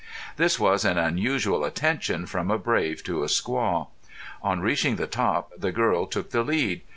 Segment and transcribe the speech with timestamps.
[0.35, 3.89] This was an unusual attention from a brave to a squaw.
[4.41, 6.81] On reaching the top the girl took the lead.